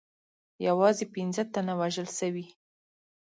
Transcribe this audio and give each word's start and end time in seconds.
یوازې 0.67 1.05
پنځه 1.13 1.43
تنه 1.53 1.73
وژل 1.79 2.07
سوي. 2.19 2.45